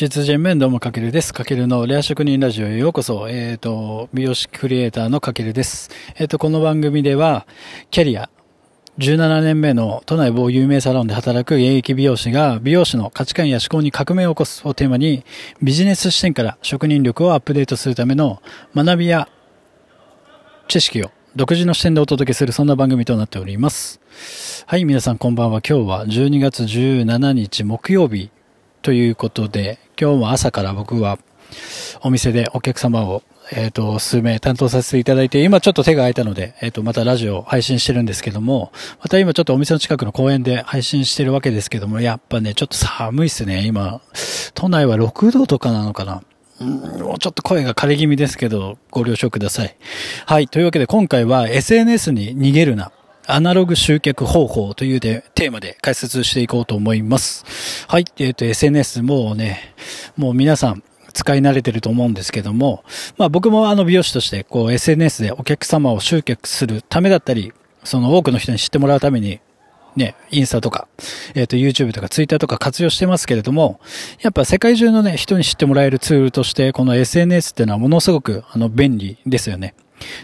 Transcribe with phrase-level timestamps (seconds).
[0.00, 1.34] 実人面どうもかけるです。
[1.34, 3.28] かけるのレア職人ラジオへようこそ。
[3.28, 5.90] えっ、ー、と、美容師クリエイターのかけるです。
[6.14, 7.48] えっ、ー、と、この番組では、
[7.90, 8.30] キャリア、
[8.98, 15.24] 17年目の都内某有名サロンで働く現役美容師が美容師の価値観や思考に革命を起こすをテーマに
[15.60, 18.40] ビジネス視点から職人力をアップデートするための
[18.76, 19.28] 学びや
[20.68, 24.00] 知識を独自の視点でお届けするそんな番組となっております。
[24.66, 25.60] はい、皆さんこんばんは。
[25.60, 28.30] 今日は12月17日木曜日
[28.88, 31.18] ということで、今日も朝から僕は
[32.00, 44.00] お店でお客様をえっ、ー、と、数名担当させていただいて、今ちょっと手が空いたので、えっ、ー、と、またラジオ配信してるんですけども、また今ちょっとお店の近くの公園で配信してるわけですけども、やっぱね、ちょっと寒いっすね、今。
[44.54, 46.22] 都内は6度とかなのかな。
[46.60, 49.76] うん、もうちょっと声が枯れ気味ですけど、ご了承ください。
[50.24, 50.48] はい。
[50.48, 52.90] というわけで今回は SNS に逃げるな。
[53.30, 57.44] アナログ集客方法というでテーマで解説していこうと思います。
[57.86, 58.06] はい。
[58.16, 59.74] えっ、ー、と、SNS もうね、
[60.16, 60.82] もう皆さん、
[61.12, 62.84] 使い慣れてると思うんですけども、
[63.18, 67.52] まあ僕もあの美容師としてこう SNS でお客様を集客するためだったり、
[67.84, 69.40] その多くの人に知ってもらうために、
[69.94, 70.88] ね、インスタとか、
[71.34, 73.78] えっ、ー、と YouTube とか Twitter とか活用してますけれども、
[74.22, 79.74] やっぱ世界中のね、人に知ってもらえるツールとして、この SNS っていうのはものすごくあの便利ですよね。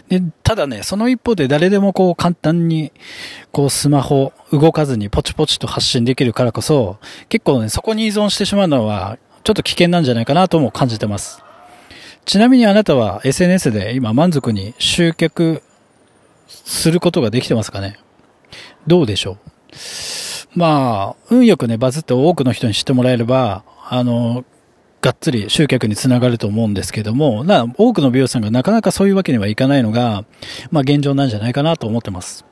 [0.09, 2.91] で、ただね、その一方で誰でもこう簡単に、
[3.51, 6.97] こうスマホ動かずにポチポチと発信できるからこそ、
[7.29, 11.43] 結構ね、そこに依存してしまうのは、ちょっと危険なんじゃないかなとも感じてます。
[12.25, 15.61] ちなみにあなたは SNS で今満足に集客
[16.47, 17.99] することができてますかね？
[18.87, 19.37] どうでしょ
[20.53, 20.57] う？
[20.57, 24.45] まあ、運よくね、バズって多くの人に知ってもらえれば、あの、
[25.05, 30.25] がっつり集客につながると思うんですけども、な多くの美容師さんがなかなかそういうわけにはいかないのが、
[30.71, 32.43] まあ現状なんじゃないかなと思ってます。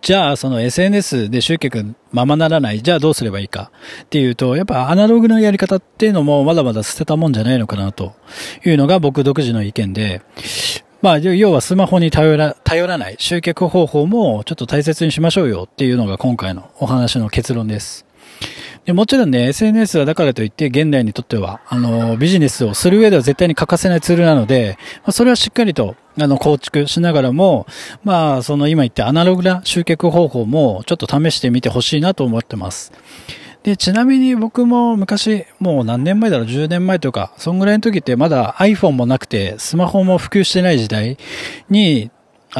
[0.00, 2.80] じゃあ、その SNS で集客ままならない。
[2.80, 3.70] じゃあどうすればいいか
[4.04, 8.14] っていうと、やっぱアナログのやり方っていうのもまだまだ捨てたもんじゃないのかなと
[8.64, 10.22] いうのが僕独自の意見で、
[11.02, 18.06] まあ、要はスマホに頼ら、頼らない集客方法もちょっと大切にしましょうよっていうのが今回のお話の結論です。
[18.92, 27.66] もちろんね、SNS はだからといって現代にとっては、あの、ビジネスをする上では絶対に欠かせないツールなので、まあ、それはしっかりと、あの、構築しながらも、
[28.02, 32.92] まあ、その今言ったアナログな集客方法もちょっと試してみてほしいなと思ってます。
[33.62, 41.18] で、ちなみに僕も昔、もう何年前だろう、10年前とか、そんぐらいの時ってまだ iPhone もなくて、スマホも普及してない時代
[41.68, 42.10] に、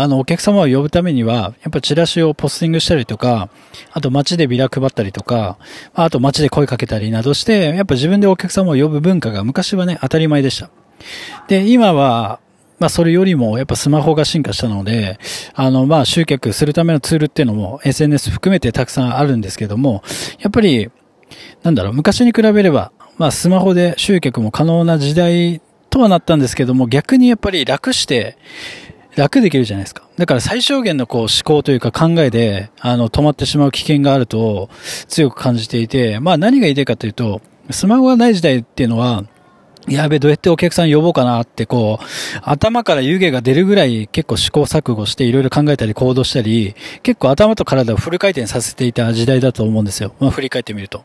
[0.00, 3.48] あの、お客様を呼ぶためには、やっぱチラシをポスティングしたりとか、
[3.92, 5.58] あと街でビラ配ったりとか、
[5.94, 10.70] あと街で声かけたりなどして、やっぱ自分でお客様を呼ぶ文化が昔はね、当たり前でした。
[11.48, 12.40] で、今は、
[12.78, 15.18] まあそれよりもやっぱスマホが進化したので、
[15.54, 20.02] あのまあ集客するためのツールっていうのも SNS 含めてたくさんあるんですけども、
[20.38, 20.90] やっぱり、
[21.64, 25.60] なんだろう、昔に比べれば、まあスマホで集客も可能な時代
[25.90, 28.38] とはなったんですけども、逆にやっぱり楽して、
[29.18, 30.04] 楽できるじゃないですか。
[30.16, 34.70] だから最小限のこう思考というか考えで、あの、止まってしまう危険があると
[35.08, 39.24] 強く感じていて、まあ何が言いたいかというと、スマホがない時代っていうのは、
[39.88, 42.04] やべ、どうやってお客さん呼ぼうかなってこう、
[42.42, 50.14] 頭から湯気が出るぐらい結構試行錯誤していろいろ考えたり行動したり、結構頭と体をフル回転させていた時代だと思うんですよ。
[50.20, 51.04] まあ振り返ってみると。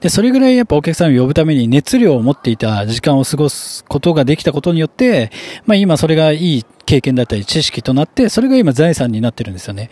[0.00, 5.30] で、それぐらいやっぱお客さんを呼ぶために熱量を持っていた時間を過ごすことができたことによって、
[5.66, 9.90] まあ今それがいい経験だったり知識となって、それが今財産になってるんですよね。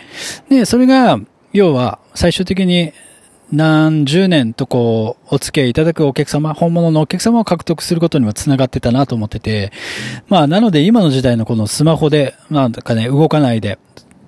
[0.49, 1.19] で、それが、
[1.53, 2.93] 要は最終的に
[3.53, 9.73] 何十年とこう、お付き合いいただくお客様、本物のお客様を獲得することにも繋がってたなと思ってて、
[10.29, 13.79] まあ、なので今の時代のこのスマホで、なんかね、動かないで、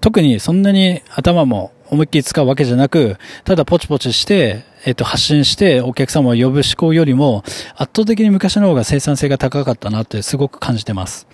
[0.02, 7.44] 特にそんなに頭も思いっきり使うわけじゃなく、ただポチポチして、えっと、発信してお客様を呼ぶ思考よりも、
[7.76, 11.28] 圧倒的に昔の方が生産性が高かったなってすごく感じてます。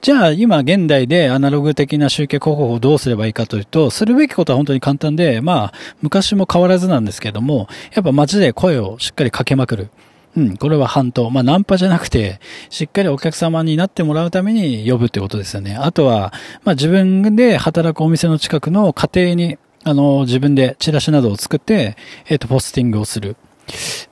[0.00, 9.90] じゃあ、今現代でアナログ的な集客方法をどうすればいいかというと、するべきことは本当に簡単で、まあ、昔も変わらずなんですけども、やっぱ街で声をしっかりかけまくる。
[10.38, 11.30] うん、これは半島。
[11.30, 12.40] まあ、ナンパじゃなくて、
[12.70, 15.76] しっかりお客様になってもらうために呼ぶってことですよね。
[15.76, 16.32] あとは、
[16.64, 21.96] まあ、自分で働くお店の近くの家庭にあの、自分でチラシなどを作って、
[22.26, 23.36] えっ、ー、と、ポスティングをする。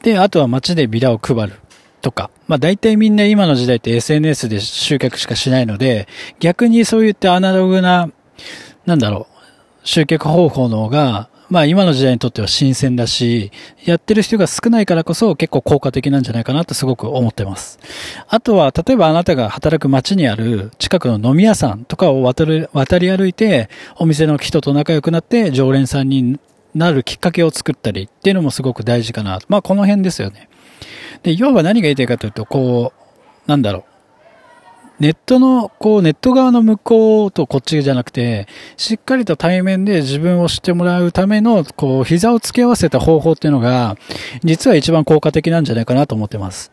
[0.03, 1.55] で、あとは街でビラを配る。
[2.01, 2.31] とか。
[2.47, 6.07] まあ大体みんな今の時代って SNS で集客しかしないので、
[6.39, 8.11] 逆にそういったアナログな、
[8.85, 9.37] なんだろう、
[9.83, 13.53] 集客方法の方が、まあ今の時代にとっては新鮮だし、
[13.85, 17.79] やってる人が少ないからこそ結構効果的なんじゃないかなとすごく思ってます。
[18.29, 26.41] あとは、例えばあなたが働く街にある近くの飲み屋さんとかを渡る、渡り歩いて、お店の人と仲良くなって常連さんに
[26.75, 29.39] なるきっかけを作ったりっていうのもすごく大事かな。
[29.49, 30.49] まあこの辺ですよね。
[31.23, 32.93] で、要は何が言いたいかというと、こ
[33.47, 33.96] う、なんだろう。
[34.99, 43.97] ネットの、こう、ネット側の向こうとこっちじゃなくて、しっかりと対面で自分を知ってもらうための、こう、膝を付け合わせた方法っていうのが、
[44.43, 46.73] 実は一番効果的なんじゃないかなと思ってます。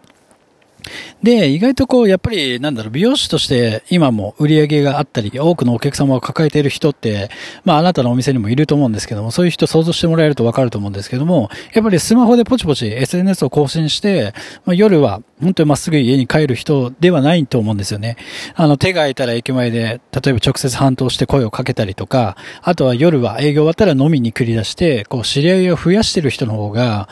[1.22, 7.30] で、意外とこう、やっぱり、なんだろう、美容師として今も売り上げがあったり、多くのお客様を抱えている人って、
[7.64, 14.34] まあ、あなたのお店にもいると思うんですけども、そういう人想像してもらえるとわかると思うんですけども、やっぱりスマホでポチポチ SNS を更新して、
[14.66, 18.18] まあ、夜は本当にまっすぐ家に帰る人ではないと思うんですよね。
[18.56, 27.08] あの、手が空いたら駅前で、例えば直接半島して声をかけたりとか、あとは夜は営業終わったら飲みに繰り出して、こう、知り合いを増やしてる人の方が、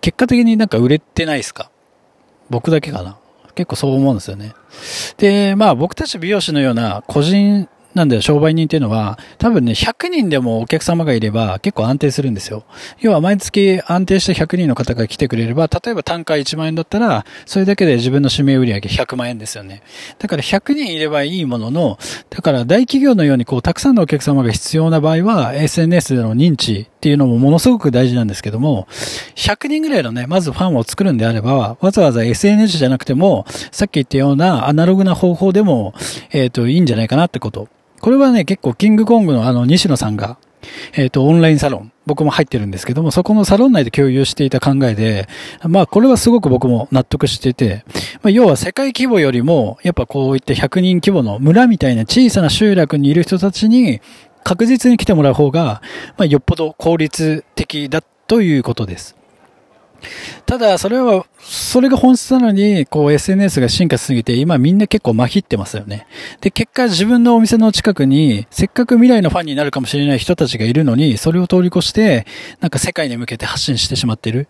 [0.00, 1.70] 結果的になんか売れてないですか？
[2.50, 3.16] 僕だけかな。
[3.54, 4.54] 結構そう思うんですよね。
[5.16, 12.64] で、まあ僕たち美容師のような個人なんだよ、商売人っていうのは、多分ね、100人でもお客様がいれば結構安定するんですよ。
[13.00, 19.82] 要は毎月安定して100人の方が来てくれれば、例えば単価1万円だったら、それだけで自分の指名売上100万円ですよね。
[20.18, 21.98] だから100人いればいいものの、
[22.28, 28.86] だから大企業のようにこう、たくさんのお客様が必要な場合は、SNS での認知っていうのもものすごく大事なんですけども、
[29.36, 35.94] 100人ぐらいのね、まずファンを作るんであれば、わざわざ SNS じゃなくても、さっき言ったようなアナログな方法でも、
[36.32, 37.68] えっ、ー、と、いいんじゃないかなってこと。
[38.00, 40.38] これはね、結構キングコングのあの西野さんが、
[40.94, 45.28] えっ、ー、と、オンラインサロン、僕も入ってるんですけども、そこのサロン内で共有していた考えで、
[45.66, 47.84] まあ、これはすごく僕も納得していて、
[48.22, 54.00] まあ、要は世界規模よりも、やっぱこういった100人規模の村みたいな小さな集落にいる人たちに、
[54.44, 55.82] 確実に来てもらう方が、
[56.16, 59.16] まあ、よっぽど効率的だということです。
[60.46, 61.26] ただ、それは、
[61.66, 66.06] それが本質なのに、こう SNS が進化しすぎて、今みんな結構まひってますよね。
[66.40, 72.24] で、結果自分のお店の近くに、せっかく未来のファンになるかもしれない人たちがいるのに、それを通り越して、
[72.60, 74.46] なんか世界に向けて発信してしまってる。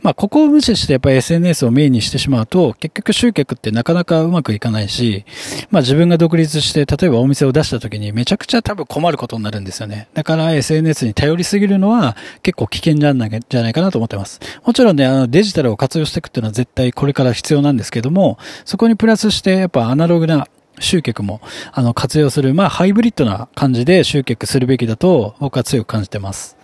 [0.00, 5.26] まあ、ここを無視してやっぱり SNS をメインにしてしまうと、結局集客ってなかなかうまくいかないし、
[5.70, 10.08] まあ自分が独立して、例えばお店を出した時にめちゃくちゃ多分困ることになるんですよね。
[10.14, 14.40] だから SNS に頼りすぎるのは結構危険じゃないじゃないかなと思ってます。
[14.64, 20.48] もちろんね、あのデジタルを活用していくっていうのは絶対これから必要なんですけども、そこにプラスしてやっぱアナログな
[20.78, 21.40] 集客も、
[21.72, 26.56] あの、活用する、まあ、ハイブリッドな感じで集客するべきだと、僕は強く感じてます。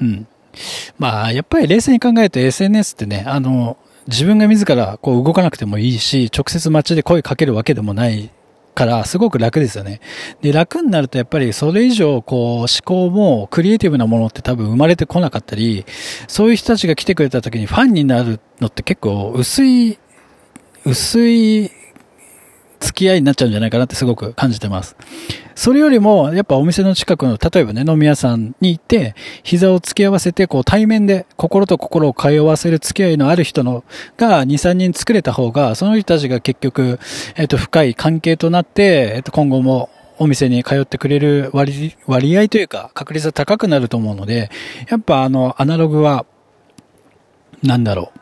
[0.00, 0.26] うん。
[0.98, 8.30] まあ、やっぱり冷静に考えると SNS ってね、あの、自分が自らこう動かなくてもいいし、直接街で声かけるわけでもない
[8.80, 10.00] からすごく楽ですよね。
[10.40, 15.84] で、楽になるとやっぱりそれ以上こう思考もクリエイティブなものって多分生まれてこなかったり、
[16.28, 19.98] そういう人たちが来てくれた時にファンになるのって結構薄い、
[20.86, 21.70] 薄い
[22.80, 24.96] 付き合いになっちゃうんじゃないかなってすごく感じてます。
[25.60, 33.84] それよりも、やっぱお店の近くの、例えばね、飲み屋さんに行って、膝を付き合わせて、こう対面で心と心を通わせる付き合いのある人の、
[34.16, 36.98] が2、3人作れた方が、その人たちが結局、
[37.36, 44.50] えっ、と、深い関係となって、えっ、と、今後もお店に通ってくれる割割合というか、確率が高くなると思うので、
[44.88, 46.24] やっぱあの、アナログは、
[47.62, 48.12] なんだろ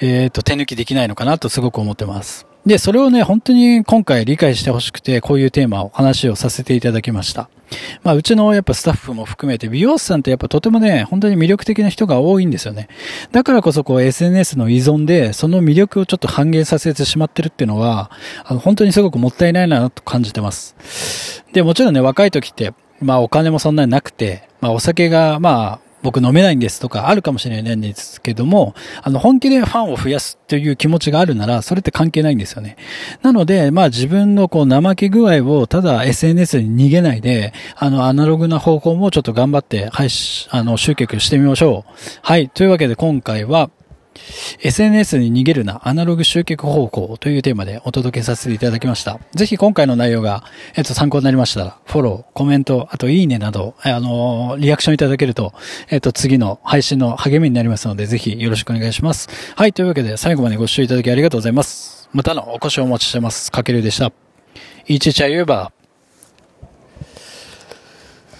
[0.00, 0.04] う。
[0.04, 2.48] えっ、と、手抜きできないのかなとすごく思ってます。
[2.64, 7.48] で、それをね、本当に今回理解してほしくて、こういうテーマを話をさせていただきました。
[8.04, 12.88] まあ、うちのやっぱスタッフも含めて、美容師さんってやっぱとてもね、本当に魅力的な人が多いんですよね。
[13.32, 18.10] だからこそこう SNS の依存で、その魅力をちょっと半減させてしまってるっていうのは、
[18.44, 21.44] あの、本当にすごくもったいないなと感じてます。
[21.52, 32.76] で、もちろんね、若い時って、まあお金もそんなになくて、まあお酒が、まあ、僕飲めないんですとかあるかもしれないんですけども、あの、本気でファンを増やすという気持ちがあるなら、それって関係ないんですよね。
[33.22, 40.08] なので、まあ自分のこう怠け具合をただ SNS に逃げないで、あの、アナログな方法もちょっと頑張って、はい、
[40.50, 41.92] あの、集客してみましょう。
[42.22, 42.48] はい。
[42.48, 43.70] というわけで今回は、
[44.60, 49.18] SNS に逃げるな、アナログ集客方向というテーマでお届けさせていただきました。
[49.34, 50.44] ぜひ今回の内容が、
[50.76, 55.52] えっと、参考になりましたら、フォロー、コメント、あといいねなど、あの、リアクションいただけると、
[55.90, 59.28] えっと、次の配信の励みになりますので、ぜひよろしくお願いします。
[59.56, 62.08] はい、というわけで最後までご視聴いただきありがとうございます。
[62.12, 63.50] またのお越しをお待ちしてます。
[63.50, 64.12] かけるでした。
[64.86, 65.72] いちちゃゆば。